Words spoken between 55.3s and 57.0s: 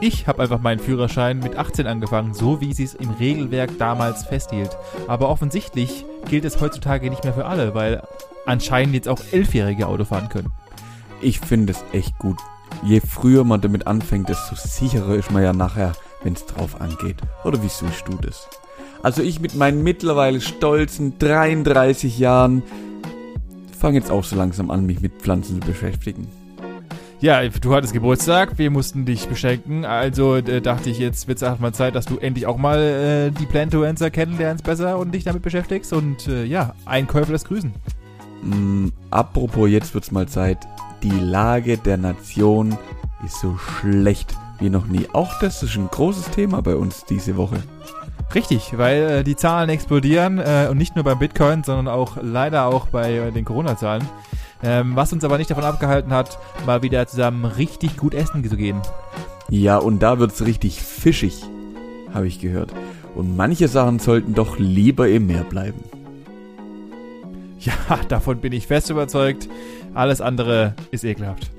nicht davon abgehalten hat, mal